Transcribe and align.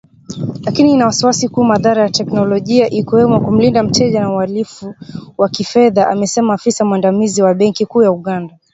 Lakini 0.63 0.91
ina 0.91 1.05
wasiwasi 1.05 1.49
kuhusu 1.49 1.67
madhara 1.67 2.01
ya 2.01 2.07
kiteknolojia 2.09 2.89
ikiwemo 2.89 3.39
kumlinda 3.41 3.83
mteja 3.83 4.19
na 4.21 4.31
uhalifu 4.33 4.95
wa 5.37 5.49
kifedha, 5.49 6.07
amesema 6.09 6.53
afisa 6.53 6.85
mwandamizi 6.85 7.41
wa 7.43 7.53
benki 7.53 7.85
kuu 7.85 8.01
ya 8.03 8.11
Uganda 8.11 8.57